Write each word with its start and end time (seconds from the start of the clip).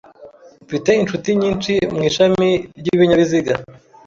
Mfite 0.65 0.89
inshuti 1.01 1.29
nyinshi 1.41 1.71
mu 1.95 2.01
ishami 2.09 2.49
ry’ibinyabiziga. 2.79 3.53